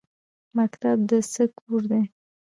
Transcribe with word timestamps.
مکتب 0.57 0.97
د 1.09 1.11
څه 1.33 1.43
کور 1.57 1.81
دی؟ 1.91 2.01